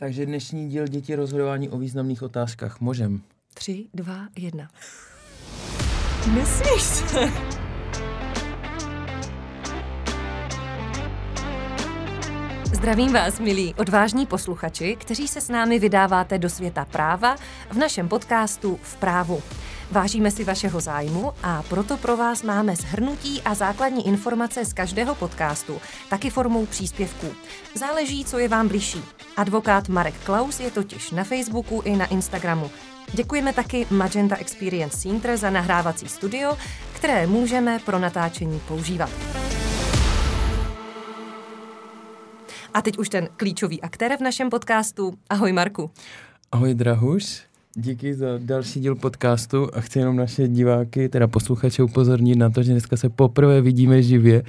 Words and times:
Takže 0.00 0.26
dnešní 0.26 0.68
díl 0.68 0.86
děti 0.86 1.14
rozhodování 1.14 1.68
o 1.68 1.78
významných 1.78 2.22
otázkách. 2.22 2.80
Můžem. 2.80 3.22
Tři, 3.54 3.86
dva, 3.94 4.28
jedna. 4.38 4.68
Nesmíš 6.34 6.82
se. 6.82 7.28
Zdravím 12.64 13.12
vás, 13.12 13.40
milí 13.40 13.74
odvážní 13.74 14.26
posluchači, 14.26 14.96
kteří 15.00 15.28
se 15.28 15.40
s 15.40 15.48
námi 15.48 15.78
vydáváte 15.78 16.38
do 16.38 16.50
světa 16.50 16.84
práva 16.84 17.36
v 17.70 17.76
našem 17.76 18.08
podcastu 18.08 18.78
V 18.82 18.96
právu. 18.96 19.42
Vážíme 19.90 20.30
si 20.30 20.44
vašeho 20.44 20.80
zájmu 20.80 21.32
a 21.42 21.62
proto 21.62 21.96
pro 21.96 22.16
vás 22.16 22.42
máme 22.42 22.76
shrnutí 22.76 23.42
a 23.42 23.54
základní 23.54 24.06
informace 24.06 24.64
z 24.64 24.72
každého 24.72 25.14
podcastu, 25.14 25.80
taky 26.10 26.30
formou 26.30 26.66
příspěvků. 26.66 27.26
Záleží, 27.74 28.24
co 28.24 28.38
je 28.38 28.48
vám 28.48 28.68
bližší. 28.68 29.02
Advokát 29.36 29.88
Marek 29.88 30.14
Klaus 30.24 30.60
je 30.60 30.70
totiž 30.70 31.10
na 31.10 31.24
Facebooku 31.24 31.82
i 31.84 31.96
na 31.96 32.06
Instagramu. 32.06 32.70
Děkujeme 33.12 33.52
taky 33.52 33.86
Magenta 33.90 34.36
Experience 34.36 34.98
Center 34.98 35.36
za 35.36 35.50
nahrávací 35.50 36.08
studio, 36.08 36.58
které 36.92 37.26
můžeme 37.26 37.78
pro 37.78 37.98
natáčení 37.98 38.60
používat. 38.68 39.10
A 42.74 42.82
teď 42.82 42.98
už 42.98 43.08
ten 43.08 43.28
klíčový 43.36 43.82
aktér 43.82 44.16
v 44.16 44.20
našem 44.20 44.50
podcastu. 44.50 45.14
Ahoj 45.30 45.52
Marku. 45.52 45.90
Ahoj 46.52 46.74
Drahuš. 46.74 47.49
Díky 47.74 48.14
za 48.14 48.26
další 48.38 48.80
díl 48.80 48.94
podcastu 48.94 49.68
a 49.74 49.80
chci 49.80 49.98
jenom 49.98 50.16
naše 50.16 50.48
diváky, 50.48 51.08
teda 51.08 51.28
posluchače 51.28 51.82
upozornit 51.82 52.36
na 52.36 52.50
to, 52.50 52.62
že 52.62 52.72
dneska 52.72 52.96
se 52.96 53.08
poprvé 53.08 53.60
vidíme 53.60 54.02
živě 54.02 54.42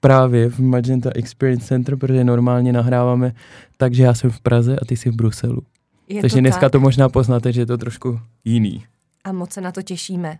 právě 0.00 0.48
v 0.50 0.58
Magenta 0.58 1.10
Experience 1.14 1.66
Center, 1.66 1.96
protože 1.96 2.24
normálně 2.24 2.72
nahráváme 2.72 3.34
takže 3.76 4.02
já 4.02 4.14
jsem 4.14 4.30
v 4.30 4.40
Praze 4.40 4.76
a 4.76 4.84
ty 4.84 4.96
jsi 4.96 5.10
v 5.10 5.14
Bruselu. 5.14 5.62
Je 6.08 6.20
Takže 6.20 6.36
to 6.36 6.40
dneska 6.40 6.60
tak. 6.60 6.72
to 6.72 6.80
možná 6.80 7.08
poznáte, 7.08 7.52
že 7.52 7.60
je 7.60 7.66
to 7.66 7.78
trošku 7.78 8.20
jiný. 8.44 8.84
A 9.24 9.32
moc 9.32 9.52
se 9.52 9.60
na 9.60 9.72
to 9.72 9.82
těšíme. 9.82 10.38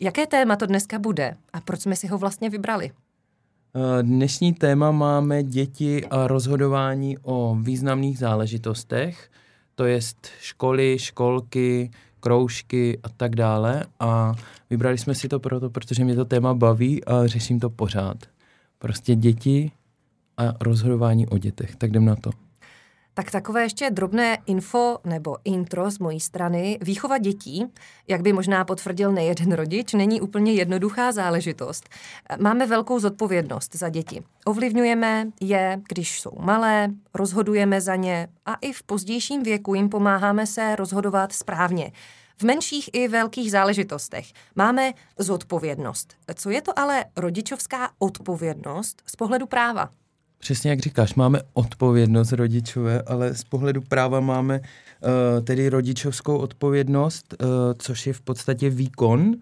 Jaké 0.00 0.26
téma 0.26 0.56
to 0.56 0.66
dneska 0.66 0.98
bude 0.98 1.34
a 1.52 1.60
proč 1.60 1.80
jsme 1.80 1.96
si 1.96 2.06
ho 2.06 2.18
vlastně 2.18 2.50
vybrali? 2.50 2.90
Eh, 2.90 4.02
dnešní 4.02 4.52
téma 4.52 4.90
máme 4.90 5.42
děti 5.42 6.04
a 6.04 6.26
rozhodování 6.26 7.18
o 7.22 7.56
významných 7.60 8.18
záležitostech 8.18 9.30
to 9.80 9.86
je 9.86 10.00
školy, 10.40 10.98
školky, 10.98 11.90
kroužky 12.20 12.98
a 13.02 13.08
tak 13.08 13.36
dále. 13.36 13.84
A 14.00 14.34
vybrali 14.70 14.98
jsme 14.98 15.14
si 15.14 15.28
to 15.28 15.40
proto, 15.40 15.70
protože 15.70 16.04
mě 16.04 16.16
to 16.16 16.24
téma 16.24 16.54
baví 16.54 17.04
a 17.04 17.26
řeším 17.26 17.60
to 17.60 17.70
pořád. 17.70 18.16
Prostě 18.78 19.14
děti 19.14 19.70
a 20.36 20.42
rozhodování 20.60 21.26
o 21.28 21.38
dětech. 21.38 21.76
Tak 21.76 21.90
jdem 21.90 22.04
na 22.04 22.16
to. 22.16 22.30
Tak 23.14 23.30
takové 23.30 23.62
ještě 23.62 23.90
drobné 23.90 24.38
info 24.46 24.98
nebo 25.04 25.36
intro 25.44 25.90
z 25.90 25.98
mojí 25.98 26.20
strany. 26.20 26.78
Výchova 26.82 27.18
dětí, 27.18 27.66
jak 28.08 28.20
by 28.20 28.32
možná 28.32 28.64
potvrdil 28.64 29.12
nejeden 29.12 29.52
rodič, 29.52 29.92
není 29.92 30.20
úplně 30.20 30.52
jednoduchá 30.52 31.12
záležitost. 31.12 31.88
Máme 32.40 32.66
velkou 32.66 32.98
zodpovědnost 32.98 33.74
za 33.74 33.88
děti. 33.88 34.22
Ovlivňujeme 34.44 35.26
je, 35.40 35.80
když 35.88 36.20
jsou 36.20 36.32
malé, 36.40 36.88
rozhodujeme 37.14 37.80
za 37.80 37.96
ně 37.96 38.28
a 38.46 38.54
i 38.54 38.72
v 38.72 38.82
pozdějším 38.82 39.42
věku 39.42 39.74
jim 39.74 39.88
pomáháme 39.88 40.46
se 40.46 40.76
rozhodovat 40.76 41.32
správně. 41.32 41.92
V 42.36 42.42
menších 42.42 42.90
i 42.92 43.08
velkých 43.08 43.50
záležitostech 43.50 44.26
máme 44.56 44.92
zodpovědnost. 45.18 46.14
Co 46.34 46.50
je 46.50 46.62
to 46.62 46.78
ale 46.78 47.04
rodičovská 47.16 47.90
odpovědnost 47.98 49.02
z 49.06 49.16
pohledu 49.16 49.46
práva? 49.46 49.90
Přesně 50.40 50.70
jak 50.70 50.80
říkáš, 50.80 51.14
máme 51.14 51.40
odpovědnost 51.52 52.32
rodičové, 52.32 53.02
ale 53.02 53.34
z 53.34 53.44
pohledu 53.44 53.80
práva 53.80 54.20
máme 54.20 54.60
uh, 54.60 55.44
tedy 55.44 55.68
rodičovskou 55.68 56.36
odpovědnost, 56.36 57.34
uh, 57.42 57.48
což 57.78 58.06
je 58.06 58.12
v 58.12 58.20
podstatě 58.20 58.70
výkon, 58.70 59.20
uh, 59.20 59.34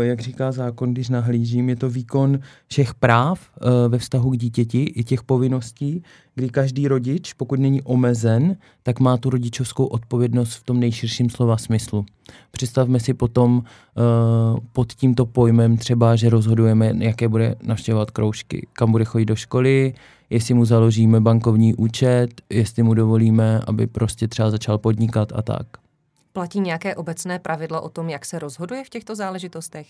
jak 0.00 0.20
říká 0.20 0.52
zákon, 0.52 0.92
když 0.92 1.08
nahlížím, 1.08 1.68
je 1.68 1.76
to 1.76 1.90
výkon 1.90 2.38
všech 2.66 2.94
práv 2.94 3.40
uh, 3.40 3.68
ve 3.88 3.98
vztahu 3.98 4.30
k 4.30 4.36
dítěti 4.36 4.82
i 4.82 5.04
těch 5.04 5.22
povinností, 5.22 6.02
kdy 6.34 6.48
každý 6.48 6.88
rodič, 6.88 7.32
pokud 7.32 7.60
není 7.60 7.82
omezen, 7.82 8.56
tak 8.82 9.00
má 9.00 9.16
tu 9.16 9.30
rodičovskou 9.30 9.84
odpovědnost 9.84 10.54
v 10.54 10.64
tom 10.64 10.80
nejširším 10.80 11.30
slova 11.30 11.56
smyslu. 11.56 12.06
Představme 12.50 13.00
si 13.00 13.14
potom 13.14 13.56
uh, 13.56 13.62
pod 14.72 14.92
tímto 14.92 15.26
pojmem 15.26 15.76
třeba, 15.76 16.16
že 16.16 16.30
rozhodujeme, 16.30 16.92
jaké 16.98 17.28
bude 17.28 17.54
navštěvovat 17.62 18.10
kroužky, 18.10 18.66
kam 18.72 18.92
bude 18.92 19.04
chodit 19.04 19.24
do 19.24 19.36
školy, 19.36 19.94
jestli 20.30 20.54
mu 20.54 20.64
založíme 20.64 21.20
bankovní 21.20 21.74
účet, 21.74 22.28
jestli 22.50 22.82
mu 22.82 22.94
dovolíme, 22.94 23.60
aby 23.66 23.86
prostě 23.86 24.28
třeba 24.28 24.50
začal 24.50 24.78
podnikat 24.78 25.32
a 25.34 25.42
tak. 25.42 25.87
Platí 26.32 26.60
nějaké 26.60 26.96
obecné 26.96 27.38
pravidlo 27.38 27.82
o 27.82 27.88
tom, 27.88 28.08
jak 28.08 28.24
se 28.24 28.38
rozhoduje 28.38 28.84
v 28.84 28.88
těchto 28.88 29.14
záležitostech? 29.14 29.86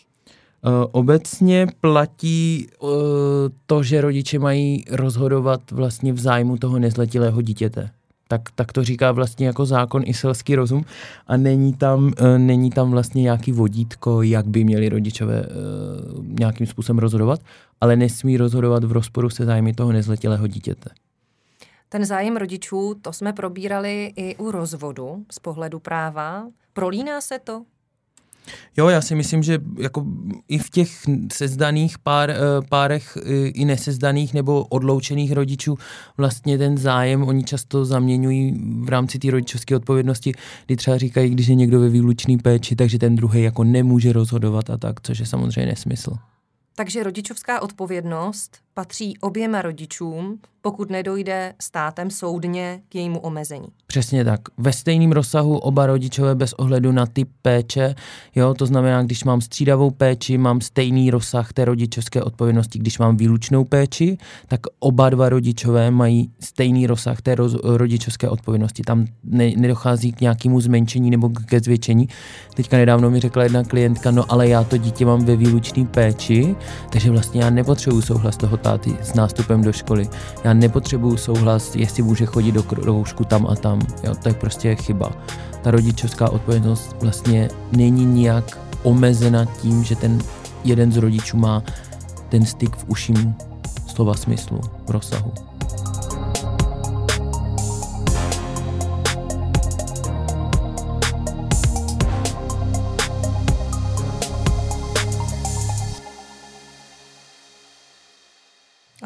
Uh, 0.62 0.72
obecně 0.90 1.66
platí 1.80 2.66
uh, 2.80 2.90
to, 3.66 3.82
že 3.82 4.00
rodiče 4.00 4.38
mají 4.38 4.84
rozhodovat 4.90 5.70
vlastně 5.70 6.12
v 6.12 6.18
zájmu 6.18 6.56
toho 6.56 6.78
nezletilého 6.78 7.42
dítěte 7.42 7.90
tak, 8.28 8.42
tak 8.54 8.72
to 8.72 8.84
říká 8.84 9.12
vlastně 9.12 9.46
jako 9.46 9.66
zákon 9.66 10.02
i 10.06 10.14
selský 10.14 10.54
rozum 10.54 10.84
a 11.26 11.36
není 11.36 11.74
tam, 11.74 12.04
uh, 12.04 12.38
není 12.38 12.70
tam 12.70 12.90
vlastně 12.90 13.22
nějaký 13.22 13.52
vodítko, 13.52 14.22
jak 14.22 14.46
by 14.46 14.64
měli 14.64 14.88
rodičové 14.88 15.46
nějakým 16.22 16.66
způsobem 16.66 16.98
rozhodovat, 16.98 17.40
ale 17.80 17.96
nesmí 17.96 18.36
rozhodovat 18.36 18.84
v 18.84 18.92
rozporu 18.92 19.30
se 19.30 19.44
zájmy 19.44 19.72
toho 19.72 19.92
nezletilého 19.92 20.46
dítěte. 20.46 20.90
Ten 21.88 22.04
zájem 22.04 22.36
rodičů, 22.36 22.94
to 23.02 23.12
jsme 23.12 23.32
probírali 23.32 24.12
i 24.16 24.36
u 24.36 24.50
rozvodu 24.50 25.24
z 25.30 25.38
pohledu 25.38 25.78
práva. 25.78 26.46
Prolíná 26.72 27.20
se 27.20 27.38
to? 27.38 27.64
Jo, 28.76 28.88
já 28.88 29.00
si 29.00 29.14
myslím, 29.14 29.42
že 29.42 29.58
jako 29.78 30.04
i 30.48 30.58
v 30.58 30.70
těch 30.70 30.90
sezdaných 31.32 31.98
pár, 31.98 32.30
eh, 32.30 32.36
párech 32.68 33.16
eh, 33.16 33.46
i 33.46 33.64
nesezdaných 33.64 34.34
nebo 34.34 34.64
odloučených 34.64 35.32
rodičů 35.32 35.78
vlastně 36.16 36.58
ten 36.58 36.78
zájem 36.78 37.22
oni 37.22 37.44
často 37.44 37.84
zaměňují 37.84 38.54
v 38.84 38.88
rámci 38.88 39.18
té 39.18 39.30
rodičovské 39.30 39.76
odpovědnosti, 39.76 40.32
kdy 40.66 40.76
třeba 40.76 40.98
říkají, 40.98 41.30
když 41.30 41.46
je 41.46 41.54
někdo 41.54 41.80
ve 41.80 41.88
výlučný 41.88 42.38
péči, 42.38 42.76
takže 42.76 42.98
ten 42.98 43.16
druhý 43.16 43.42
jako 43.42 43.64
nemůže 43.64 44.12
rozhodovat 44.12 44.70
a 44.70 44.76
tak, 44.76 45.00
což 45.00 45.18
je 45.18 45.26
samozřejmě 45.26 45.66
nesmysl. 45.66 46.10
Takže 46.74 47.02
rodičovská 47.02 47.62
odpovědnost 47.62 48.58
patří 48.78 49.18
oběma 49.18 49.62
rodičům, 49.62 50.38
pokud 50.62 50.90
nedojde 50.90 51.54
státem 51.62 52.10
soudně 52.10 52.80
k 52.88 52.94
jejímu 52.94 53.18
omezení. 53.18 53.68
Přesně 53.86 54.24
tak. 54.24 54.40
Ve 54.58 54.72
stejném 54.72 55.12
rozsahu 55.12 55.58
oba 55.58 55.86
rodičové 55.86 56.34
bez 56.34 56.52
ohledu 56.52 56.92
na 56.92 57.06
typ 57.06 57.28
péče, 57.42 57.94
jo, 58.34 58.54
to 58.54 58.66
znamená, 58.66 59.02
když 59.02 59.24
mám 59.24 59.40
střídavou 59.40 59.90
péči, 59.90 60.38
mám 60.38 60.60
stejný 60.60 61.10
rozsah 61.10 61.52
té 61.52 61.64
rodičovské 61.64 62.22
odpovědnosti. 62.22 62.78
Když 62.78 62.98
mám 62.98 63.16
výlučnou 63.16 63.64
péči, 63.64 64.18
tak 64.46 64.60
oba 64.78 65.10
dva 65.10 65.28
rodičové 65.28 65.90
mají 65.90 66.30
stejný 66.40 66.86
rozsah 66.86 67.22
té 67.22 67.34
roz, 67.34 67.56
rodičovské 67.64 68.28
odpovědnosti. 68.28 68.82
Tam 68.82 69.06
ne, 69.24 69.50
nedochází 69.56 70.12
k 70.12 70.20
nějakému 70.20 70.60
zmenšení 70.60 71.10
nebo 71.10 71.28
ke 71.28 71.60
zvětšení. 71.60 72.08
Teďka 72.54 72.76
nedávno 72.76 73.10
mi 73.10 73.20
řekla 73.20 73.42
jedna 73.42 73.64
klientka, 73.64 74.10
no 74.10 74.24
ale 74.28 74.48
já 74.48 74.64
to 74.64 74.76
dítě 74.76 75.06
mám 75.06 75.24
ve 75.24 75.36
výlučné 75.36 75.84
péči, 75.84 76.56
takže 76.90 77.10
vlastně 77.10 77.42
já 77.42 77.50
nepotřebuji 77.50 78.02
souhlas 78.02 78.36
toho 78.36 78.56
táty 78.68 78.96
s 79.02 79.14
nástupem 79.14 79.62
do 79.62 79.72
školy. 79.72 80.08
Já 80.44 80.52
nepotřebuju 80.52 81.16
souhlas, 81.16 81.76
jestli 81.76 82.02
může 82.02 82.26
chodit 82.26 82.52
do 82.52 82.62
kroužku 82.62 83.24
tam 83.24 83.46
a 83.46 83.56
tam. 83.56 83.80
Jo, 84.04 84.14
to 84.22 84.28
je 84.28 84.34
prostě 84.34 84.74
chyba. 84.74 85.12
Ta 85.62 85.70
rodičovská 85.70 86.30
odpovědnost 86.30 86.96
vlastně 87.00 87.48
není 87.72 88.04
nijak 88.04 88.58
omezena 88.82 89.44
tím, 89.44 89.84
že 89.84 89.96
ten 89.96 90.18
jeden 90.64 90.92
z 90.92 90.96
rodičů 90.96 91.36
má 91.36 91.62
ten 92.28 92.46
styk 92.46 92.76
v 92.76 92.84
uším 92.86 93.34
slova 93.86 94.14
smyslu, 94.14 94.60
v 94.86 94.90
rozsahu. 94.90 95.32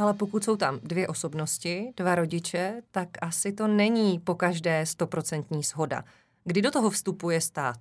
Ale 0.02 0.14
pokud 0.14 0.44
jsou 0.44 0.56
tam 0.56 0.78
dvě 0.82 1.08
osobnosti, 1.08 1.93
dva 1.96 2.14
rodiče, 2.14 2.82
tak 2.90 3.08
asi 3.20 3.52
to 3.52 3.69
není 3.69 4.19
po 4.19 4.34
každé 4.34 4.87
stoprocentní 4.87 5.62
shoda. 5.62 6.04
Kdy 6.44 6.62
do 6.62 6.70
toho 6.70 6.90
vstupuje 6.90 7.40
stát? 7.40 7.76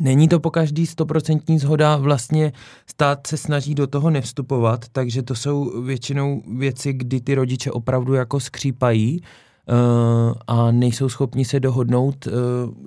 Není 0.00 0.28
to 0.28 0.40
po 0.40 0.50
každý 0.50 0.86
stoprocentní 0.86 1.58
zhoda, 1.58 1.96
vlastně 1.96 2.52
stát 2.86 3.26
se 3.26 3.36
snaží 3.36 3.74
do 3.74 3.86
toho 3.86 4.10
nevstupovat, 4.10 4.84
takže 4.92 5.22
to 5.22 5.34
jsou 5.34 5.82
většinou 5.82 6.42
věci, 6.56 6.92
kdy 6.92 7.20
ty 7.20 7.34
rodiče 7.34 7.70
opravdu 7.70 8.14
jako 8.14 8.40
skřípají 8.40 9.20
uh, 9.20 10.34
a 10.46 10.70
nejsou 10.70 11.08
schopni 11.08 11.44
se 11.44 11.60
dohodnout. 11.60 12.26
Uh, 12.26 12.32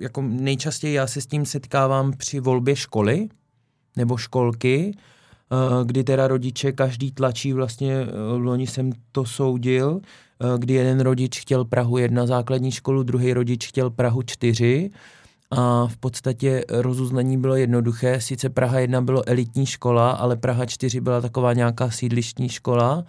jako 0.02 0.22
nejčastěji 0.22 0.94
já 0.94 1.06
se 1.06 1.20
s 1.20 1.26
tím 1.26 1.46
setkávám 1.46 2.12
při 2.12 2.40
volbě 2.40 2.76
školy 2.76 3.28
nebo 3.96 4.16
školky, 4.16 4.94
kdy 5.84 6.04
teda 6.04 6.28
rodiče 6.28 6.72
každý 6.72 7.12
tlačí, 7.12 7.52
vlastně 7.52 7.94
eh, 7.94 8.06
loni 8.36 8.66
jsem 8.66 8.92
to 9.12 9.24
soudil, 9.24 10.00
kdy 10.58 10.74
jeden 10.74 11.00
rodič 11.00 11.40
chtěl 11.40 11.64
Prahu 11.64 11.98
1 11.98 12.26
základní 12.26 12.70
školu, 12.70 13.02
druhý 13.02 13.32
rodič 13.32 13.68
chtěl 13.68 13.90
Prahu 13.90 14.22
4 14.22 14.90
a 15.50 15.86
v 15.86 15.96
podstatě 15.96 16.64
rozuznání 16.68 17.38
bylo 17.38 17.56
jednoduché. 17.56 18.20
Sice 18.20 18.48
Praha 18.48 18.78
1 18.78 19.00
bylo 19.00 19.28
elitní 19.28 19.66
škola, 19.66 20.10
ale 20.10 20.36
Praha 20.36 20.66
4 20.66 21.00
byla 21.00 21.20
taková 21.20 21.52
nějaká 21.52 21.90
sídlištní 21.90 22.48
škola 22.48 23.04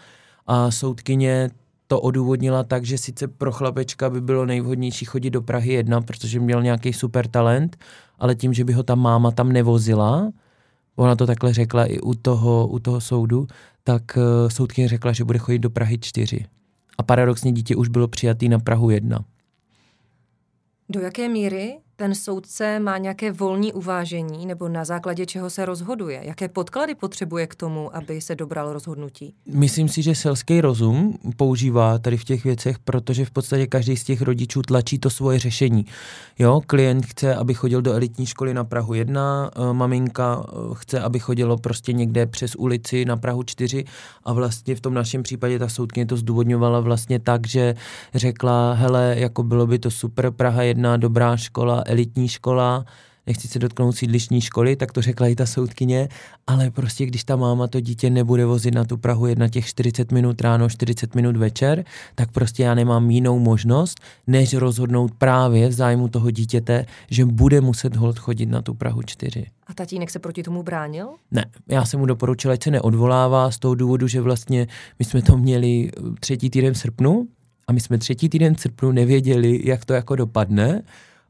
a 0.47 0.71
soudkyně 0.71 1.49
to 1.87 2.01
odůvodnila 2.01 2.63
tak, 2.63 2.85
že 2.85 2.97
sice 2.97 3.27
pro 3.27 3.51
chlapečka 3.51 4.09
by 4.09 4.21
bylo 4.21 4.45
nejvhodnější 4.45 5.05
chodit 5.05 5.29
do 5.29 5.41
Prahy 5.41 5.73
1, 5.73 6.01
protože 6.01 6.39
měl 6.39 6.63
nějaký 6.63 6.93
super 6.93 7.27
talent, 7.27 7.77
ale 8.19 8.35
tím, 8.35 8.53
že 8.53 8.63
by 8.63 8.73
ho 8.73 8.83
ta 8.83 8.95
máma 8.95 9.31
tam 9.31 9.51
nevozila, 9.51 10.31
ona 10.97 11.15
to 11.15 11.27
takhle 11.27 11.53
řekla 11.53 11.85
i 11.85 11.99
u 11.99 12.13
toho, 12.13 12.67
u 12.67 12.79
toho 12.79 13.01
soudu, 13.01 13.47
tak 13.83 14.17
uh, 14.17 14.49
soudkyně 14.49 14.87
řekla, 14.87 15.11
že 15.11 15.23
bude 15.23 15.39
chodit 15.39 15.59
do 15.59 15.69
Prahy 15.69 15.97
4. 15.97 16.45
A 16.97 17.03
paradoxně 17.03 17.51
dítě 17.51 17.75
už 17.75 17.87
bylo 17.87 18.07
přijatý 18.07 18.49
na 18.49 18.59
Prahu 18.59 18.89
1. 18.89 19.25
Do 20.89 20.99
jaké 20.99 21.29
míry 21.29 21.77
ten 21.97 22.15
soudce 22.15 22.79
má 22.79 22.97
nějaké 22.97 23.31
volní 23.31 23.73
uvážení 23.73 24.45
nebo 24.45 24.69
na 24.69 24.85
základě 24.85 25.25
čeho 25.25 25.49
se 25.49 25.65
rozhoduje? 25.65 26.21
Jaké 26.23 26.47
podklady 26.47 26.95
potřebuje 26.95 27.47
k 27.47 27.55
tomu, 27.55 27.95
aby 27.95 28.21
se 28.21 28.35
dobral 28.35 28.73
rozhodnutí? 28.73 29.33
Myslím 29.53 29.89
si, 29.89 30.01
že 30.01 30.15
selský 30.15 30.61
rozum 30.61 31.17
používá 31.37 31.99
tady 31.99 32.17
v 32.17 32.23
těch 32.23 32.43
věcech, 32.43 32.79
protože 32.79 33.25
v 33.25 33.31
podstatě 33.31 33.67
každý 33.67 33.97
z 33.97 34.03
těch 34.03 34.21
rodičů 34.21 34.61
tlačí 34.61 34.99
to 34.99 35.09
svoje 35.09 35.39
řešení. 35.39 35.85
Jo, 36.39 36.61
klient 36.67 37.05
chce, 37.05 37.35
aby 37.35 37.53
chodil 37.53 37.81
do 37.81 37.93
elitní 37.93 38.25
školy 38.25 38.53
na 38.53 38.63
Prahu 38.63 38.93
1, 38.93 39.51
eh, 39.55 39.73
maminka 39.73 40.45
eh, 40.47 40.55
chce, 40.73 40.99
aby 40.99 41.19
chodilo 41.19 41.57
prostě 41.57 41.93
někde 41.93 42.25
přes 42.25 42.55
ulici 42.55 43.05
na 43.05 43.17
Prahu 43.17 43.43
4 43.43 43.83
a 44.23 44.33
vlastně 44.33 44.75
v 44.75 44.81
tom 44.81 44.93
našem 44.93 45.23
případě 45.23 45.59
ta 45.59 45.69
soudkyně 45.69 46.05
to 46.05 46.17
zdůvodňovala 46.17 46.79
vlastně 46.79 47.19
tak, 47.19 47.47
že 47.47 47.75
řekla, 48.15 48.73
hele, 48.73 49.15
jako 49.17 49.43
bylo 49.43 49.67
by 49.67 49.79
to 49.79 49.91
super, 49.91 50.31
Praha 50.31 50.63
1, 50.63 50.97
dobrá 50.97 51.37
škola, 51.37 51.83
elitní 51.87 52.27
škola, 52.27 52.85
nechci 53.27 53.47
se 53.47 53.59
dotknout 53.59 53.95
sídlišní 53.95 54.41
školy, 54.41 54.75
tak 54.75 54.91
to 54.91 55.01
řekla 55.01 55.27
i 55.27 55.35
ta 55.35 55.45
soudkyně, 55.45 56.09
ale 56.47 56.71
prostě 56.71 57.05
když 57.05 57.23
ta 57.23 57.35
máma 57.35 57.67
to 57.67 57.79
dítě 57.79 58.09
nebude 58.09 58.45
vozit 58.45 58.75
na 58.75 58.85
tu 58.85 58.97
Prahu 58.97 59.27
jedna 59.27 59.47
těch 59.47 59.65
40 59.65 60.11
minut 60.11 60.41
ráno, 60.41 60.69
40 60.69 61.15
minut 61.15 61.37
večer, 61.37 61.85
tak 62.15 62.31
prostě 62.31 62.63
já 62.63 62.73
nemám 62.73 63.09
jinou 63.09 63.39
možnost, 63.39 63.99
než 64.27 64.53
rozhodnout 64.53 65.11
právě 65.17 65.69
v 65.69 65.71
zájmu 65.71 66.07
toho 66.07 66.31
dítěte, 66.31 66.85
že 67.09 67.25
bude 67.25 67.61
muset 67.61 67.95
hold 67.95 68.19
chodit 68.19 68.45
na 68.45 68.61
tu 68.61 68.73
Prahu 68.73 69.01
4. 69.01 69.45
A 69.67 69.73
tatínek 69.73 70.09
se 70.09 70.19
proti 70.19 70.43
tomu 70.43 70.63
bránil? 70.63 71.07
Ne, 71.31 71.45
já 71.67 71.85
jsem 71.85 71.99
mu 71.99 72.05
doporučila, 72.05 72.53
ať 72.53 72.63
se 72.63 72.71
neodvolává 72.71 73.51
z 73.51 73.59
toho 73.59 73.75
důvodu, 73.75 74.07
že 74.07 74.21
vlastně 74.21 74.67
my 74.99 75.05
jsme 75.05 75.21
to 75.21 75.37
měli 75.37 75.91
třetí 76.19 76.49
týden 76.49 76.73
v 76.73 76.77
srpnu 76.77 77.27
a 77.67 77.71
my 77.71 77.79
jsme 77.79 77.97
třetí 77.97 78.29
týden 78.29 78.55
v 78.55 78.59
srpnu 78.59 78.91
nevěděli, 78.91 79.61
jak 79.63 79.85
to 79.85 79.93
jako 79.93 80.15
dopadne, 80.15 80.83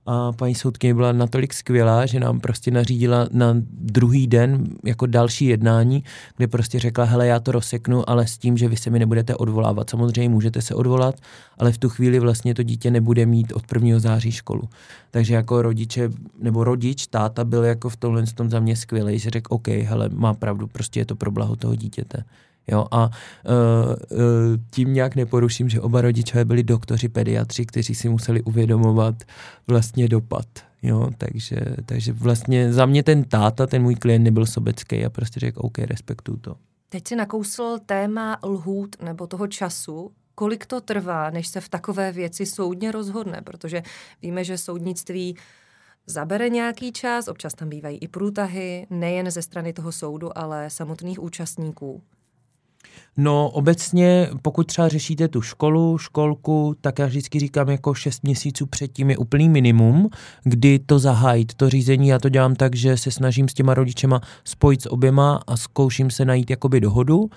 a 0.08 0.32
paní 0.32 0.56
soudkyně 0.56 0.94
byla 0.94 1.12
natolik 1.12 1.54
skvělá, 1.54 2.06
že 2.06 2.20
nám 2.20 2.40
prostě 2.40 2.72
nařídila 2.72 3.28
na 3.32 3.56
druhý 3.72 4.28
den 4.28 4.68
jako 4.86 5.06
další 5.06 5.46
jednání, 5.46 6.04
kde 6.38 6.48
prostě 6.48 6.80
řekla, 6.80 7.06
hele, 7.06 7.28
já 7.28 7.40
to 7.40 7.52
rozseknu, 7.52 8.10
ale 8.10 8.28
s 8.28 8.38
tím, 8.38 8.58
že 8.58 8.68
vy 8.68 8.78
se 8.78 8.90
mi 8.90 9.00
nebudete 9.00 9.36
odvolávat. 9.36 9.90
Samozřejmě 9.90 10.30
můžete 10.30 10.62
se 10.62 10.76
odvolat, 10.76 11.16
ale 11.58 11.72
v 11.72 11.78
tu 11.78 11.90
chvíli 11.90 12.20
vlastně 12.20 12.54
to 12.56 12.64
dítě 12.64 12.92
nebude 12.92 13.26
mít 13.26 13.54
od 13.54 13.64
1. 13.74 14.00
září 14.00 14.32
školu. 14.32 14.70
Takže 15.12 15.34
jako 15.34 15.62
rodiče, 15.62 16.10
nebo 16.40 16.64
rodič, 16.64 17.08
táta 17.08 17.44
byl 17.44 17.64
jako 17.64 17.90
v 17.90 17.96
tomhle 17.96 18.24
tom 18.36 18.50
za 18.50 18.60
mě 18.60 18.76
skvělý, 18.76 19.20
že 19.20 19.30
řekl, 19.30 19.54
OK, 19.54 19.68
hele, 19.68 20.10
má 20.10 20.34
pravdu, 20.34 20.68
prostě 20.68 21.00
je 21.00 21.06
to 21.06 21.16
pro 21.16 21.32
blaho 21.32 21.56
toho 21.56 21.76
dítěte. 21.76 22.24
Jo, 22.72 22.86
a 22.92 23.06
uh, 23.06 23.12
uh, 24.12 24.20
tím 24.72 24.94
nějak 24.94 25.16
neporuším, 25.16 25.70
že 25.70 25.82
oba 25.82 26.02
rodiče 26.02 26.46
byli 26.46 26.64
doktoři, 26.64 27.10
pediatři, 27.10 27.66
kteří 27.66 27.96
si 27.96 28.10
museli 28.10 28.42
uvědomovat 28.42 29.16
vlastně 29.68 30.08
dopad. 30.08 30.46
Jo, 30.82 31.10
takže, 31.18 31.60
takže 31.86 32.14
vlastně 32.14 32.74
za 32.74 32.86
mě 32.86 33.04
ten 33.04 33.24
táta, 33.24 33.68
ten 33.68 33.82
můj 33.82 33.96
klient 33.96 34.24
nebyl 34.24 34.46
sobecký 34.46 35.06
a 35.06 35.10
prostě 35.10 35.40
řekl, 35.40 35.60
OK, 35.64 35.78
respektuju 35.78 36.38
to. 36.38 36.56
Teď 36.90 37.08
si 37.08 37.16
nakousl 37.16 37.78
téma 37.86 38.40
lhůt 38.44 39.02
nebo 39.02 39.28
toho 39.28 39.48
času, 39.48 40.12
kolik 40.36 40.66
to 40.66 40.82
trvá, 40.82 41.30
než 41.30 41.48
se 41.48 41.62
v 41.62 41.70
takové 41.70 42.12
věci 42.12 42.46
soudně 42.46 42.92
rozhodne, 42.92 43.42
protože 43.42 43.84
víme, 44.22 44.44
že 44.44 44.58
soudnictví 44.58 45.38
zabere 46.08 46.50
nějaký 46.50 46.92
čas, 46.92 47.28
občas 47.28 47.54
tam 47.54 47.70
bývají 47.70 47.98
i 47.98 48.08
průtahy, 48.08 48.88
nejen 48.90 49.32
ze 49.32 49.42
strany 49.42 49.74
toho 49.74 49.92
soudu, 49.92 50.38
ale 50.38 50.70
samotných 50.70 51.24
účastníků. 51.24 52.02
No 53.18 53.50
obecně, 53.50 54.30
pokud 54.42 54.68
třeba 54.68 54.88
řešíte 54.88 55.28
tu 55.28 55.42
školu, 55.42 55.98
školku, 55.98 56.76
tak 56.82 57.00
já 57.00 57.06
vždycky 57.06 57.40
říkám 57.40 57.70
jako 57.70 57.94
6 57.94 58.24
měsíců 58.24 58.66
předtím 58.66 59.10
je 59.10 59.18
úplný 59.18 59.50
minimum, 59.50 60.10
kdy 60.44 60.80
to 60.80 61.00
zahájit, 61.00 61.54
to 61.54 61.70
řízení. 61.70 62.08
Já 62.08 62.20
to 62.20 62.30
dělám 62.30 62.56
tak, 62.56 62.76
že 62.76 62.98
se 62.98 63.12
snažím 63.12 63.50
s 63.50 63.54
těma 63.54 63.74
rodičema 63.74 64.22
spojit 64.44 64.82
s 64.82 64.92
oběma 64.92 65.40
a 65.48 65.58
zkouším 65.58 66.12
se 66.12 66.26
najít 66.26 66.50
jakoby 66.50 66.82
dohodu, 66.82 67.20
uh, 67.20 67.30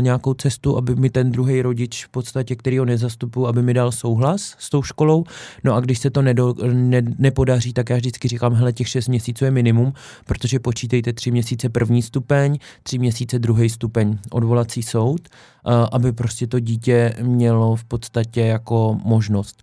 nějakou 0.00 0.34
cestu, 0.34 0.76
aby 0.76 0.96
mi 0.96 1.10
ten 1.10 1.32
druhý 1.32 1.62
rodič 1.62 2.04
v 2.04 2.08
podstatě, 2.08 2.56
který 2.56 2.78
ho 2.78 2.84
nezastupuju, 2.84 3.46
aby 3.46 3.62
mi 3.62 3.74
dal 3.74 3.92
souhlas 3.92 4.54
s 4.58 4.70
tou 4.70 4.82
školou. 4.82 5.24
No 5.64 5.74
a 5.74 5.80
když 5.80 5.98
se 5.98 6.10
to 6.10 6.22
nedo, 6.22 6.54
ne, 6.72 7.02
nepodaří, 7.18 7.72
tak 7.72 7.90
já 7.90 7.96
vždycky 7.96 8.28
říkám, 8.28 8.54
hele, 8.54 8.72
těch 8.72 8.88
6 8.88 9.08
měsíců 9.08 9.44
je 9.44 9.50
minimum, 9.50 9.92
protože 10.26 10.58
počítejte 10.58 11.12
3 11.12 11.30
měsíce 11.30 11.68
první 11.68 12.02
stupeň, 12.02 12.58
3 12.82 12.98
měsíce 12.98 13.38
druhý 13.38 13.70
stupeň. 13.70 14.18
Odvolat 14.30 14.51
odvolací 14.52 14.82
soud, 14.82 15.28
eh, 15.28 15.70
aby 15.92 16.12
prostě 16.12 16.46
to 16.46 16.60
dítě 16.60 17.14
mělo 17.22 17.76
v 17.76 17.84
podstatě 17.84 18.40
jako 18.40 18.98
možnost. 19.04 19.62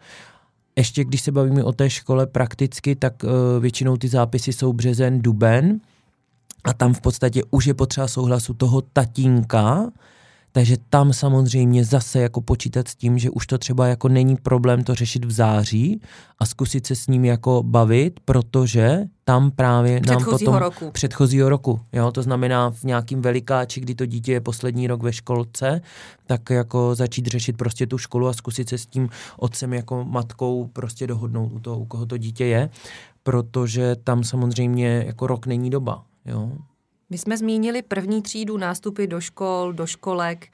Ještě 0.75 1.03
když 1.03 1.21
se 1.21 1.31
bavíme 1.31 1.63
o 1.63 1.71
té 1.71 1.89
škole 1.89 2.27
prakticky, 2.27 2.95
tak 2.95 3.13
eh, 3.23 3.59
většinou 3.59 3.97
ty 3.97 4.07
zápisy 4.07 4.53
jsou 4.53 4.73
březen, 4.73 5.21
duben 5.21 5.79
a 6.63 6.73
tam 6.73 6.93
v 6.93 7.01
podstatě 7.01 7.41
už 7.51 7.65
je 7.65 7.73
potřeba 7.73 8.07
souhlasu 8.07 8.53
toho 8.53 8.81
tatínka, 8.81 9.91
takže 10.51 10.75
tam 10.89 11.13
samozřejmě 11.13 11.85
zase 11.85 12.19
jako 12.19 12.41
počítat 12.41 12.87
s 12.87 12.95
tím, 12.95 13.17
že 13.17 13.29
už 13.29 13.47
to 13.47 13.57
třeba 13.57 13.87
jako 13.87 14.09
není 14.09 14.35
problém 14.35 14.83
to 14.83 14.95
řešit 14.95 15.25
v 15.25 15.31
září 15.31 16.01
a 16.39 16.45
zkusit 16.45 16.87
se 16.87 16.95
s 16.95 17.07
ním 17.07 17.25
jako 17.25 17.63
bavit, 17.63 18.19
protože 18.25 18.99
tam 19.23 19.51
právě 19.51 20.01
nám 20.07 20.23
potom 20.25 20.55
roku. 20.55 20.91
předchozího 20.91 21.49
roku, 21.49 21.79
jo, 21.93 22.11
to 22.11 22.23
znamená 22.23 22.71
v 22.71 22.83
nějakým 22.83 23.21
velikáči, 23.21 23.81
kdy 23.81 23.95
to 23.95 24.05
dítě 24.05 24.31
je 24.31 24.41
poslední 24.41 24.87
rok 24.87 25.03
ve 25.03 25.13
školce, 25.13 25.81
tak 26.25 26.49
jako 26.49 26.95
začít 26.95 27.27
řešit 27.27 27.57
prostě 27.57 27.87
tu 27.87 27.97
školu 27.97 28.27
a 28.27 28.33
zkusit 28.33 28.69
se 28.69 28.77
s 28.77 28.85
tím 28.85 29.09
otcem 29.37 29.73
jako 29.73 30.05
matkou 30.05 30.69
prostě 30.73 31.07
dohodnout 31.07 31.51
u 31.53 31.59
toho, 31.59 31.79
u 31.79 31.85
koho 31.85 32.05
to 32.05 32.17
dítě 32.17 32.45
je, 32.45 32.69
protože 33.23 33.95
tam 34.03 34.23
samozřejmě 34.23 35.03
jako 35.07 35.27
rok 35.27 35.45
není 35.45 35.69
doba, 35.69 36.03
jo. 36.25 36.51
My 37.09 37.17
jsme 37.17 37.37
zmínili 37.37 37.81
první 37.81 38.21
třídu, 38.21 38.57
nástupy 38.57 39.07
do 39.07 39.21
škol, 39.21 39.73
do 39.73 39.85
školek. 39.85 40.47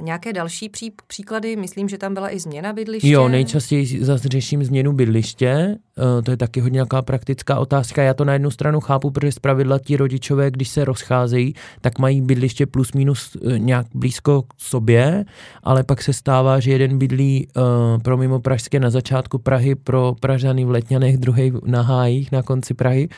Nějaké 0.00 0.32
další 0.32 0.68
pří, 0.68 0.92
příklady? 1.06 1.56
Myslím, 1.56 1.88
že 1.88 1.98
tam 1.98 2.14
byla 2.14 2.34
i 2.34 2.40
změna 2.40 2.72
bydliště. 2.72 3.08
Jo, 3.08 3.28
nejčastěji 3.28 4.04
zase 4.04 4.28
řeším 4.28 4.64
změnu 4.64 4.92
bydliště. 4.92 5.76
Uh, 5.98 6.22
to 6.22 6.30
je 6.30 6.36
taky 6.36 6.60
hodně 6.60 6.76
nějaká 6.76 7.02
praktická 7.02 7.58
otázka. 7.58 8.02
Já 8.02 8.14
to 8.14 8.24
na 8.24 8.32
jednu 8.32 8.50
stranu 8.50 8.80
chápu, 8.80 9.10
protože 9.10 9.32
zpravidla 9.32 9.78
ti 9.78 9.96
rodičové, 9.96 10.50
když 10.50 10.68
se 10.68 10.84
rozcházejí, 10.84 11.54
tak 11.80 11.98
mají 11.98 12.20
bydliště 12.20 12.66
plus 12.66 12.92
minus 12.92 13.36
uh, 13.36 13.58
nějak 13.58 13.86
blízko 13.94 14.42
k 14.42 14.54
sobě, 14.58 15.24
ale 15.62 15.84
pak 15.84 16.02
se 16.02 16.12
stává, 16.12 16.60
že 16.60 16.72
jeden 16.72 16.98
bydlí 16.98 17.48
uh, 17.56 18.02
pro 18.02 18.16
mimo 18.16 18.40
pražské 18.40 18.80
na 18.80 18.90
začátku 18.90 19.38
Prahy, 19.38 19.74
pro 19.74 20.14
Pražany 20.20 20.64
v 20.64 20.70
Letňanech, 20.70 21.16
druhý 21.16 21.52
na 21.64 21.82
Hájích 21.82 22.32
na 22.32 22.42
konci 22.42 22.74
Prahy 22.74 23.08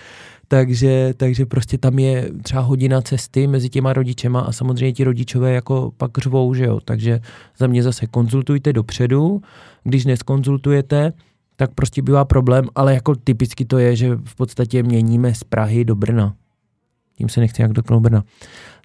takže, 0.49 1.15
takže 1.17 1.47
prostě 1.47 1.79
tam 1.79 1.99
je 1.99 2.31
třeba 2.43 2.63
hodina 2.63 3.03
cesty 3.03 3.47
mezi 3.47 3.69
těma 3.69 3.93
rodičema 3.93 4.41
a 4.41 4.53
samozřejmě 4.53 4.93
ti 4.93 5.05
rodičové 5.05 5.53
jako 5.53 5.93
pak 5.97 6.19
řvou, 6.19 6.55
že 6.55 6.65
jo. 6.65 6.81
Takže 6.85 7.21
za 7.59 7.67
mě 7.67 7.83
zase 7.83 8.07
konzultujte 8.07 8.73
dopředu, 8.73 9.43
když 9.85 10.05
neskonzultujete, 10.05 11.13
tak 11.57 11.75
prostě 11.75 12.03
bývá 12.03 12.25
problém, 12.25 12.65
ale 12.75 12.95
jako 12.95 13.15
typicky 13.15 13.65
to 13.65 13.79
je, 13.79 13.97
že 13.97 14.19
v 14.25 14.35
podstatě 14.37 14.83
měníme 14.83 15.35
z 15.35 15.45
Prahy 15.45 15.85
do 15.85 15.95
Brna. 15.95 16.35
Tím 17.17 17.29
se 17.29 17.41
nechci 17.41 17.63
jak 17.63 17.73
dotknout 17.73 18.03
Brna. 18.03 18.25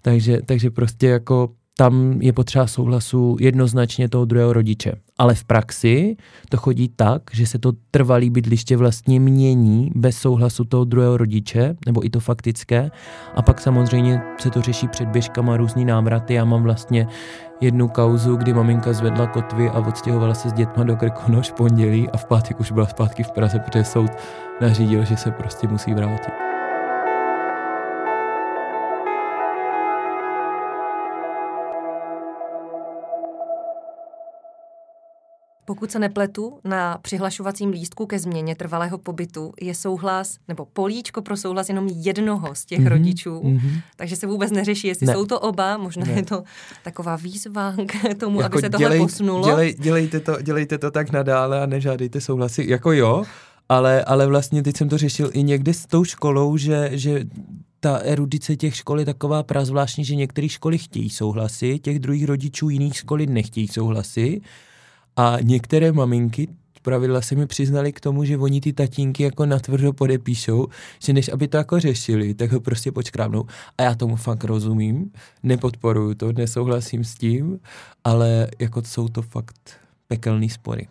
Takže, 0.02 0.38
takže 0.46 0.70
prostě 0.70 1.06
jako 1.06 1.50
tam 1.76 2.18
je 2.22 2.32
potřeba 2.32 2.66
souhlasu 2.66 3.36
jednoznačně 3.40 4.08
toho 4.08 4.24
druhého 4.24 4.52
rodiče. 4.52 4.92
Ale 5.18 5.34
v 5.34 5.44
praxi 5.44 6.16
to 6.48 6.56
chodí 6.56 6.88
tak, 6.96 7.22
že 7.32 7.46
se 7.46 7.58
to 7.58 7.72
trvalý 7.90 8.30
bydliště 8.30 8.76
vlastně 8.76 9.20
mění 9.20 9.90
bez 9.94 10.16
souhlasu 10.16 10.64
toho 10.64 10.84
druhého 10.84 11.16
rodiče, 11.16 11.76
nebo 11.86 12.06
i 12.06 12.10
to 12.10 12.20
faktické. 12.20 12.90
A 13.34 13.42
pak 13.42 13.60
samozřejmě 13.60 14.22
se 14.38 14.50
to 14.50 14.62
řeší 14.62 14.88
před 14.88 15.08
běžkama 15.08 15.56
různý 15.56 15.84
návraty. 15.84 16.34
Já 16.34 16.44
mám 16.44 16.62
vlastně 16.62 17.06
jednu 17.60 17.88
kauzu, 17.88 18.36
kdy 18.36 18.52
maminka 18.52 18.92
zvedla 18.92 19.26
kotvy 19.26 19.68
a 19.68 19.78
odstěhovala 19.78 20.34
se 20.34 20.48
s 20.50 20.52
dětma 20.52 20.84
do 20.84 20.96
Krkonoš 20.96 21.50
v 21.50 21.54
pondělí 21.54 22.10
a 22.10 22.16
v 22.16 22.24
pátek 22.24 22.60
už 22.60 22.72
byla 22.72 22.86
zpátky 22.86 23.22
v 23.22 23.30
Praze, 23.30 23.58
protože 23.58 23.84
soud 23.84 24.10
nařídil, 24.60 25.04
že 25.04 25.16
se 25.16 25.30
prostě 25.30 25.68
musí 25.68 25.94
vrátit. 25.94 26.43
Pokud 35.74 35.90
se 35.90 35.98
nepletu, 35.98 36.58
na 36.64 36.98
přihlašovacím 37.02 37.70
lístku 37.70 38.06
ke 38.06 38.18
změně 38.18 38.54
trvalého 38.54 38.98
pobytu 38.98 39.52
je 39.60 39.74
souhlas 39.74 40.38
nebo 40.48 40.64
políčko 40.64 41.22
pro 41.22 41.36
souhlas 41.36 41.68
jenom 41.68 41.88
jednoho 41.88 42.54
z 42.54 42.64
těch 42.64 42.80
mm-hmm. 42.80 42.88
rodičů, 42.88 43.40
mm-hmm. 43.40 43.80
takže 43.96 44.16
se 44.16 44.26
vůbec 44.26 44.50
neřeší, 44.50 44.88
jestli 44.88 45.06
ne. 45.06 45.12
jsou 45.12 45.26
to 45.26 45.40
oba, 45.40 45.76
možná 45.76 46.04
ne. 46.06 46.12
je 46.12 46.22
to 46.22 46.42
taková 46.84 47.16
výzva 47.16 47.74
k 47.86 48.14
tomu, 48.14 48.40
jako 48.40 48.54
aby 48.54 48.60
se 48.62 48.70
tohle 48.70 48.84
dělej, 48.84 48.98
posunulo. 48.98 49.46
Dělej, 49.46 49.74
dělejte, 49.78 50.20
to, 50.20 50.42
dělejte 50.42 50.78
to 50.78 50.90
tak 50.90 51.12
nadále 51.12 51.62
a 51.62 51.66
nežádejte 51.66 52.20
souhlasy, 52.20 52.64
jako 52.68 52.92
jo, 52.92 53.24
ale, 53.68 54.04
ale 54.04 54.26
vlastně 54.26 54.62
teď 54.62 54.76
jsem 54.76 54.88
to 54.88 54.98
řešil 54.98 55.30
i 55.32 55.42
někde 55.42 55.74
s 55.74 55.86
tou 55.86 56.04
školou, 56.04 56.56
že, 56.56 56.90
že 56.92 57.24
ta 57.80 57.96
erudice 57.96 58.56
těch 58.56 58.76
škol 58.76 59.00
je 59.00 59.06
taková 59.06 59.42
prazvláštní, 59.42 60.04
že 60.04 60.14
některé 60.14 60.48
školy 60.48 60.78
chtějí 60.78 61.10
souhlasy, 61.10 61.78
těch 61.78 61.98
druhých 61.98 62.24
rodičů 62.24 62.68
jiných 62.68 62.96
školy 62.96 63.26
nechtějí 63.26 63.68
souhlasy 63.68 64.40
a 65.16 65.36
některé 65.42 65.92
maminky 65.92 66.48
pravidla 66.84 67.20
se 67.20 67.34
mi 67.34 67.46
přiznali 67.46 67.92
k 67.92 68.00
tomu, 68.00 68.24
že 68.24 68.38
oni 68.38 68.60
ty 68.60 68.72
tatínky 68.72 69.22
jako 69.22 69.46
natvrdo 69.46 69.92
podepíšou, 69.92 70.68
že 70.98 71.12
než 71.12 71.28
aby 71.28 71.48
to 71.48 71.56
jako 71.56 71.80
řešili, 71.80 72.34
tak 72.34 72.52
ho 72.52 72.60
prostě 72.60 72.92
počkrábnou. 72.92 73.44
A 73.78 73.82
já 73.82 73.94
tomu 73.94 74.16
fakt 74.16 74.44
rozumím, 74.44 75.12
nepodporuju 75.42 76.14
to, 76.14 76.32
nesouhlasím 76.32 77.04
s 77.04 77.14
tím, 77.14 77.60
ale 78.04 78.48
jako 78.58 78.82
jsou 78.82 79.08
to 79.08 79.22
fakt 79.22 79.70
pekelný 80.08 80.50
spory. 80.50 80.88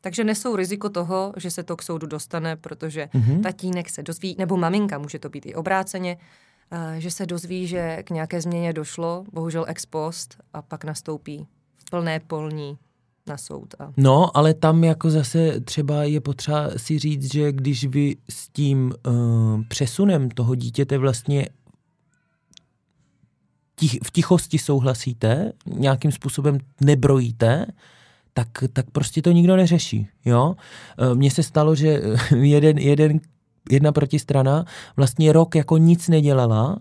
Takže 0.00 0.24
nesou 0.24 0.56
riziko 0.56 0.88
toho, 0.88 1.32
že 1.36 1.50
se 1.50 1.62
to 1.62 1.76
k 1.76 1.82
soudu 1.82 2.06
dostane, 2.06 2.56
protože 2.56 3.08
mm-hmm. 3.14 3.40
tatínek 3.40 3.90
se 3.90 4.02
dozví, 4.02 4.36
nebo 4.38 4.56
maminka, 4.56 4.98
může 4.98 5.18
to 5.18 5.28
být 5.28 5.46
i 5.46 5.54
obráceně, 5.54 6.16
uh, 6.16 6.78
že 6.98 7.10
se 7.10 7.26
dozví, 7.26 7.66
že 7.66 8.02
k 8.02 8.10
nějaké 8.10 8.40
změně 8.40 8.72
došlo, 8.72 9.24
bohužel 9.32 9.64
ex 9.68 9.86
post, 9.86 10.36
a 10.52 10.62
pak 10.62 10.84
nastoupí 10.84 11.46
v 11.76 11.90
plné 11.90 12.20
polní 12.20 12.78
na 13.30 13.36
soud. 13.36 13.74
A... 13.78 13.92
No, 13.96 14.36
ale 14.36 14.54
tam 14.54 14.84
jako 14.84 15.10
zase 15.10 15.60
třeba 15.60 16.04
je 16.04 16.20
potřeba 16.20 16.70
si 16.76 16.98
říct, 16.98 17.32
že 17.32 17.52
když 17.52 17.84
vy 17.84 18.16
s 18.30 18.48
tím 18.48 18.92
uh, 19.06 19.62
přesunem 19.68 20.30
toho 20.30 20.54
dítěte 20.54 20.98
vlastně 20.98 21.46
tich, 23.74 23.98
v 24.04 24.10
tichosti 24.10 24.58
souhlasíte, 24.58 25.52
nějakým 25.66 26.12
způsobem 26.12 26.58
nebrojíte, 26.80 27.66
tak, 28.32 28.48
tak 28.72 28.90
prostě 28.90 29.22
to 29.22 29.32
nikdo 29.32 29.56
neřeší. 29.56 30.08
Jo? 30.24 30.54
Eh, 30.98 31.14
mně 31.14 31.30
se 31.30 31.42
stalo, 31.42 31.74
že 31.74 32.02
jeden, 32.36 32.78
jeden, 32.78 33.20
jedna 33.70 33.92
protistrana 33.92 34.64
vlastně 34.96 35.32
rok 35.32 35.54
jako 35.54 35.76
nic 35.76 36.08
nedělala 36.08 36.76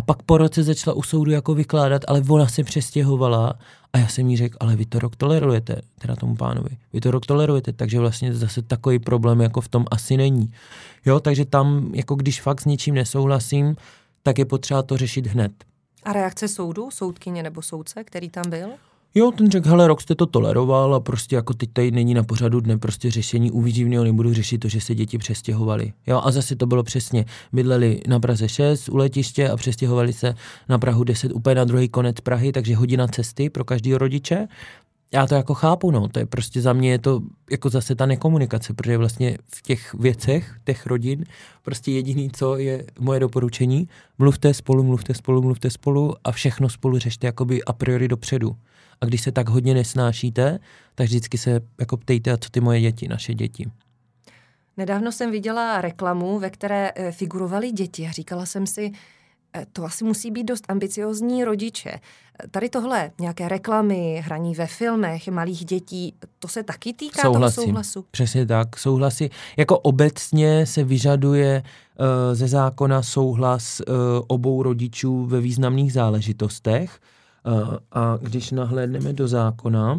a 0.00 0.02
pak 0.02 0.22
po 0.22 0.38
roce 0.38 0.62
začala 0.62 0.96
u 0.96 1.02
soudu 1.02 1.30
jako 1.30 1.54
vykládat, 1.54 2.02
ale 2.08 2.22
ona 2.28 2.48
se 2.48 2.64
přestěhovala 2.64 3.58
a 3.92 3.98
já 3.98 4.08
jsem 4.08 4.30
jí 4.30 4.36
řekl, 4.36 4.56
ale 4.60 4.76
vy 4.76 4.86
to 4.86 4.98
rok 4.98 5.16
tolerujete, 5.16 5.80
teda 5.98 6.16
tomu 6.16 6.36
pánovi, 6.36 6.68
vy 6.92 7.00
to 7.00 7.10
rok 7.10 7.26
tolerujete, 7.26 7.72
takže 7.72 7.98
vlastně 8.00 8.34
zase 8.34 8.62
takový 8.62 8.98
problém 8.98 9.40
jako 9.40 9.60
v 9.60 9.68
tom 9.68 9.84
asi 9.90 10.16
není. 10.16 10.52
Jo, 11.06 11.20
takže 11.20 11.44
tam, 11.44 11.90
jako 11.94 12.14
když 12.14 12.40
fakt 12.40 12.60
s 12.60 12.64
ničím 12.64 12.94
nesouhlasím, 12.94 13.76
tak 14.22 14.38
je 14.38 14.44
potřeba 14.44 14.82
to 14.82 14.96
řešit 14.96 15.26
hned. 15.26 15.52
A 16.02 16.12
reakce 16.12 16.48
soudu, 16.48 16.90
soudkyně 16.90 17.42
nebo 17.42 17.62
soudce, 17.62 18.04
který 18.04 18.30
tam 18.30 18.50
byl? 18.50 18.68
Jo, 19.14 19.30
ten 19.30 19.50
řekl, 19.50 19.68
hele, 19.68 19.88
rok 19.88 20.00
jste 20.00 20.14
to 20.14 20.26
toleroval 20.26 20.94
a 20.94 21.00
prostě 21.00 21.36
jako 21.36 21.54
teď 21.54 21.70
tady 21.72 21.90
není 21.90 22.14
na 22.14 22.22
pořadu 22.22 22.60
dne 22.60 22.78
prostě 22.78 23.10
řešení 23.10 23.50
u 23.50 23.60
výživného, 23.60 24.04
nebudu 24.04 24.34
řešit 24.34 24.58
to, 24.58 24.68
že 24.68 24.80
se 24.80 24.94
děti 24.94 25.18
přestěhovali. 25.18 25.92
Jo, 26.06 26.20
a 26.24 26.30
zase 26.30 26.56
to 26.56 26.66
bylo 26.66 26.82
přesně, 26.82 27.24
bydleli 27.52 28.00
na 28.08 28.20
Praze 28.20 28.48
6 28.48 28.88
u 28.88 28.96
letiště 28.96 29.50
a 29.50 29.56
přestěhovali 29.56 30.12
se 30.12 30.34
na 30.68 30.78
Prahu 30.78 31.04
10 31.04 31.32
úplně 31.32 31.54
na 31.54 31.64
druhý 31.64 31.88
konec 31.88 32.20
Prahy, 32.20 32.52
takže 32.52 32.76
hodina 32.76 33.08
cesty 33.08 33.50
pro 33.50 33.64
každého 33.64 33.98
rodiče. 33.98 34.48
Já 35.12 35.26
to 35.26 35.34
jako 35.34 35.54
chápu, 35.54 35.90
no, 35.90 36.08
to 36.08 36.18
je 36.18 36.26
prostě 36.26 36.60
za 36.60 36.72
mě 36.72 36.90
je 36.90 36.98
to 36.98 37.20
jako 37.50 37.68
zase 37.68 37.94
ta 37.94 38.06
nekomunikace, 38.06 38.74
protože 38.74 38.98
vlastně 38.98 39.38
v 39.54 39.62
těch 39.62 39.94
věcech, 39.94 40.54
těch 40.64 40.86
rodin, 40.86 41.24
prostě 41.62 41.92
jediný, 41.92 42.30
co 42.30 42.56
je 42.56 42.84
moje 42.98 43.20
doporučení, 43.20 43.88
mluvte 44.18 44.54
spolu, 44.54 44.82
mluvte 44.82 45.14
spolu, 45.14 45.42
mluvte 45.42 45.70
spolu 45.70 46.14
a 46.24 46.32
všechno 46.32 46.68
spolu 46.68 46.98
řešte 46.98 47.26
jakoby 47.26 47.64
a 47.64 47.72
priori 47.72 48.08
dopředu. 48.08 48.56
A 49.00 49.06
když 49.06 49.20
se 49.20 49.32
tak 49.32 49.48
hodně 49.48 49.74
nesnášíte, 49.74 50.58
tak 50.94 51.06
vždycky 51.06 51.38
se 51.38 51.60
jako 51.80 51.96
ptejte, 51.96 52.32
a 52.32 52.36
co 52.36 52.50
ty 52.50 52.60
moje 52.60 52.80
děti, 52.80 53.08
naše 53.08 53.34
děti. 53.34 53.70
Nedávno 54.76 55.12
jsem 55.12 55.30
viděla 55.30 55.80
reklamu, 55.80 56.38
ve 56.38 56.50
které 56.50 56.92
eh, 56.94 57.12
figurovaly 57.12 57.72
děti 57.72 58.06
a 58.06 58.10
říkala 58.10 58.46
jsem 58.46 58.66
si, 58.66 58.92
to 59.72 59.84
asi 59.84 60.04
musí 60.04 60.30
být 60.30 60.44
dost 60.44 60.64
ambiciozní 60.68 61.44
rodiče. 61.44 61.90
Tady 62.50 62.68
tohle, 62.68 63.10
nějaké 63.20 63.48
reklamy, 63.48 64.22
hraní 64.24 64.54
ve 64.54 64.66
filmech 64.66 65.28
malých 65.28 65.64
dětí, 65.64 66.14
to 66.38 66.48
se 66.48 66.62
taky 66.62 66.92
týká 66.92 67.22
Souhlasím. 67.22 67.54
toho 67.56 67.66
souhlasu? 67.66 68.04
Přesně 68.10 68.46
tak, 68.46 68.78
souhlasy. 68.78 69.30
Jako 69.56 69.78
obecně 69.78 70.66
se 70.66 70.84
vyžaduje 70.84 71.62
uh, 71.62 72.06
ze 72.32 72.48
zákona 72.48 73.02
souhlas 73.02 73.80
uh, 73.80 73.94
obou 74.26 74.62
rodičů 74.62 75.26
ve 75.26 75.40
významných 75.40 75.92
záležitostech. 75.92 77.00
A 77.92 78.18
když 78.20 78.50
nahlédneme 78.50 79.12
do 79.12 79.28
zákona, 79.28 79.98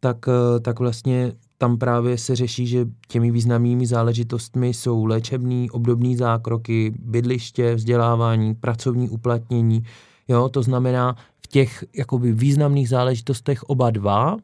tak, 0.00 0.16
tak 0.62 0.78
vlastně 0.78 1.32
tam 1.62 1.78
právě 1.78 2.18
se 2.18 2.36
řeší, 2.36 2.66
že 2.66 2.86
těmi 3.08 3.30
významnými 3.30 3.86
záležitostmi 3.86 4.74
jsou 4.74 5.04
léčebný, 5.04 5.70
obdobný 5.70 6.16
zákroky, 6.16 6.94
bydliště, 6.98 7.74
vzdělávání, 7.74 8.54
pracovní 8.54 9.08
uplatnění. 9.08 9.82
Jo, 10.28 10.48
to 10.48 10.62
znamená 10.62 11.16
v 11.44 11.46
těch 11.46 11.84
jakoby 11.96 12.32
významných 12.32 12.88
záležitostech 12.88 13.62
oba 13.62 13.90
dva 13.90 14.36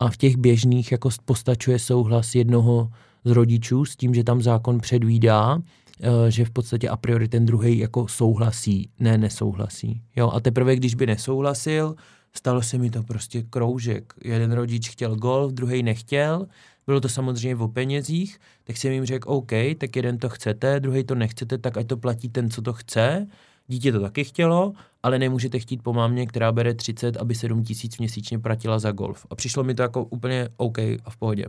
a 0.00 0.10
v 0.10 0.16
těch 0.16 0.36
běžných 0.36 0.92
jako 0.92 1.08
postačuje 1.24 1.78
souhlas 1.78 2.34
jednoho 2.34 2.88
z 3.24 3.30
rodičů 3.30 3.84
s 3.84 3.96
tím, 3.96 4.14
že 4.14 4.24
tam 4.24 4.42
zákon 4.42 4.80
předvídá, 4.80 5.58
Eh, 6.02 6.30
že 6.30 6.44
v 6.44 6.50
podstatě 6.50 6.88
a 6.88 6.96
priori 6.96 7.28
ten 7.28 7.46
druhý 7.46 7.78
jako 7.78 8.08
souhlasí, 8.08 8.90
ne 9.00 9.18
nesouhlasí. 9.18 10.02
Jo, 10.16 10.30
a 10.30 10.40
teprve 10.40 10.76
když 10.76 10.94
by 10.94 11.06
nesouhlasil, 11.06 11.94
stalo 12.36 12.62
se 12.62 12.78
mi 12.78 12.90
to 12.90 13.02
prostě 13.02 13.42
kroužek. 13.42 14.14
Jeden 14.24 14.52
rodič 14.52 14.90
chtěl 14.90 15.16
golf, 15.16 15.52
druhý 15.52 15.82
nechtěl, 15.82 16.46
bylo 16.86 17.00
to 17.00 17.08
samozřejmě 17.08 17.56
o 17.56 17.68
penězích, 17.68 18.38
tak 18.64 18.76
jsem 18.76 18.92
jim 18.92 19.04
řekl, 19.04 19.32
OK, 19.32 19.52
tak 19.78 19.96
jeden 19.96 20.18
to 20.18 20.28
chcete, 20.28 20.80
druhý 20.80 21.04
to 21.04 21.14
nechcete, 21.14 21.58
tak 21.58 21.76
ať 21.76 21.86
to 21.86 21.96
platí 21.96 22.28
ten, 22.28 22.50
co 22.50 22.62
to 22.62 22.72
chce. 22.72 23.26
Dítě 23.68 23.92
to 23.92 24.00
taky 24.00 24.24
chtělo, 24.24 24.72
ale 25.02 25.18
nemůžete 25.18 25.58
chtít 25.58 25.82
po 25.82 25.92
mámě, 25.92 26.26
která 26.26 26.52
bere 26.52 26.74
30, 26.74 27.16
aby 27.16 27.34
7 27.34 27.64
tisíc 27.64 27.98
měsíčně 27.98 28.38
platila 28.38 28.78
za 28.78 28.92
golf. 28.92 29.26
A 29.30 29.34
přišlo 29.34 29.64
mi 29.64 29.74
to 29.74 29.82
jako 29.82 30.04
úplně 30.04 30.48
OK 30.56 30.78
a 30.78 31.10
v 31.10 31.16
pohodě. 31.16 31.44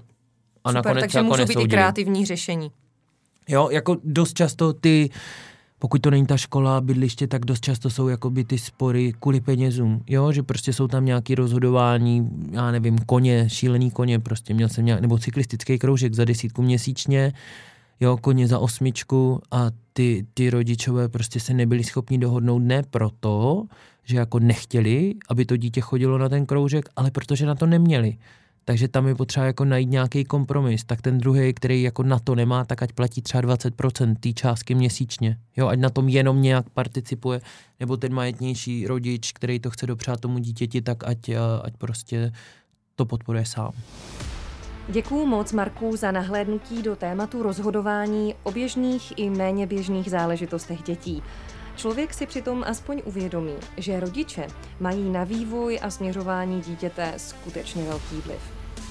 A 0.63 0.69
Super, 0.69 0.75
nakonec 0.75 1.01
takže 1.01 1.17
jako 1.17 1.25
můžou 1.25 1.41
nesoudili. 1.41 1.65
být 1.65 1.73
i 1.73 1.75
kreativní 1.75 2.25
řešení. 2.25 2.71
Jo, 3.49 3.69
jako 3.69 3.97
dost 4.03 4.33
často 4.33 4.73
ty, 4.73 5.09
pokud 5.83 6.01
to 6.01 6.09
není 6.09 6.25
ta 6.25 6.37
škola, 6.37 6.81
bydliště, 6.81 7.27
tak 7.27 7.45
dost 7.45 7.63
často 7.63 7.89
jsou 7.89 8.07
jakoby 8.07 8.43
ty 8.43 8.57
spory 8.57 9.13
kvůli 9.19 9.41
penězům, 9.41 10.03
jo, 10.07 10.31
že 10.31 10.43
prostě 10.43 10.73
jsou 10.73 10.87
tam 10.87 11.05
nějaké 11.05 11.35
rozhodování, 11.35 12.29
já 12.51 12.71
nevím, 12.71 12.97
koně, 12.97 13.49
šílený 13.49 13.91
koně, 13.91 14.19
prostě 14.19 14.53
měl 14.53 14.69
jsem 14.69 14.85
nějak, 14.85 15.01
nebo 15.01 15.17
cyklistický 15.17 15.79
kroužek 15.79 16.13
za 16.13 16.25
desítku 16.25 16.61
měsíčně, 16.61 17.33
jo, 17.99 18.17
koně 18.17 18.47
za 18.47 18.59
osmičku 18.59 19.41
a 19.51 19.71
ty, 19.93 20.25
ty 20.33 20.49
rodičové 20.49 21.09
prostě 21.09 21.39
se 21.39 21.53
nebyli 21.53 21.83
schopni 21.83 22.17
dohodnout 22.17 22.59
ne 22.59 22.83
proto, 22.83 23.63
že 24.03 24.17
jako 24.17 24.39
nechtěli, 24.39 25.13
aby 25.29 25.45
to 25.45 25.57
dítě 25.57 25.81
chodilo 25.81 26.17
na 26.17 26.29
ten 26.29 26.45
kroužek, 26.45 26.89
ale 26.95 27.11
protože 27.11 27.45
na 27.45 27.55
to 27.55 27.65
neměli. 27.65 28.17
Takže 28.65 28.87
tam 28.87 29.07
je 29.07 29.15
potřeba 29.15 29.45
jako 29.45 29.65
najít 29.65 29.89
nějaký 29.89 30.23
kompromis. 30.23 30.83
Tak 30.83 31.01
ten 31.01 31.17
druhý, 31.17 31.53
který 31.53 31.83
jako 31.83 32.03
na 32.03 32.19
to 32.19 32.35
nemá, 32.35 32.65
tak 32.65 32.83
ať 32.83 32.91
platí 32.91 33.21
třeba 33.21 33.41
20% 33.41 34.15
té 34.15 34.33
částky 34.33 34.75
měsíčně. 34.75 35.37
Jo, 35.57 35.67
ať 35.67 35.79
na 35.79 35.89
tom 35.89 36.09
jenom 36.09 36.41
nějak 36.41 36.69
participuje. 36.69 37.41
Nebo 37.79 37.97
ten 37.97 38.13
majetnější 38.13 38.87
rodič, 38.87 39.31
který 39.31 39.59
to 39.59 39.69
chce 39.69 39.87
dopřát 39.87 40.19
tomu 40.19 40.39
dítěti, 40.39 40.81
tak 40.81 41.03
ať, 41.03 41.29
ať 41.63 41.77
prostě 41.77 42.31
to 42.95 43.05
podporuje 43.05 43.45
sám. 43.45 43.71
Děkuji 44.87 45.25
moc, 45.25 45.53
Marku, 45.53 45.95
za 45.95 46.11
nahlédnutí 46.11 46.81
do 46.81 46.95
tématu 46.95 47.43
rozhodování 47.43 48.35
o 48.43 48.51
běžných 48.51 49.13
i 49.15 49.29
méně 49.29 49.67
běžných 49.67 50.09
záležitostech 50.09 50.83
dětí. 50.83 51.23
Člověk 51.75 52.13
si 52.13 52.25
přitom 52.25 52.63
aspoň 52.67 53.01
uvědomí, 53.05 53.55
že 53.77 53.99
rodiče 53.99 54.47
mají 54.79 55.09
na 55.09 55.23
vývoj 55.23 55.79
a 55.81 55.89
směřování 55.89 56.61
dítěte 56.61 57.13
skutečně 57.17 57.83
velký 57.83 58.15
vliv. 58.15 58.39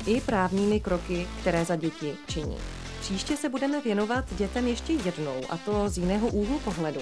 I 0.07 0.21
právními 0.21 0.81
kroky, 0.81 1.27
které 1.41 1.65
za 1.65 1.77
děti 1.77 2.15
činí. 2.29 2.57
Příště 3.01 3.37
se 3.37 3.49
budeme 3.49 3.81
věnovat 3.81 4.25
dětem 4.35 4.67
ještě 4.67 4.93
jednou, 4.93 5.41
a 5.51 5.57
to 5.57 5.89
z 5.89 5.99
jiného 5.99 6.29
úhlu 6.29 6.59
pohledu. 6.59 7.01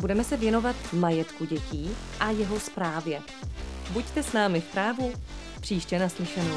Budeme 0.00 0.24
se 0.24 0.36
věnovat 0.36 0.76
majetku 0.92 1.44
dětí 1.44 1.90
a 2.20 2.30
jeho 2.30 2.60
správě. 2.60 3.20
Buďte 3.90 4.22
s 4.22 4.32
námi 4.32 4.60
v 4.60 4.72
právu, 4.72 5.12
příště 5.60 5.98
naslyšenou. 5.98 6.56